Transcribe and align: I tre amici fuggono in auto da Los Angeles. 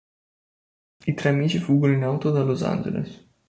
I 1.05 1.13
tre 1.13 1.29
amici 1.29 1.59
fuggono 1.59 1.93
in 1.93 2.01
auto 2.03 2.31
da 2.31 2.41
Los 2.41 2.63
Angeles. 2.63 3.29